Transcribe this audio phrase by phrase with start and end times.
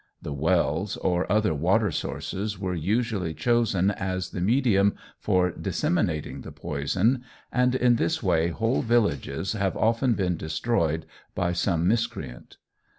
[0.19, 6.51] The wells or other water sources were usually chosen as the medium for disseminating the
[6.51, 12.57] poison, and in this way whole villages have often been destroyed by some miscreant.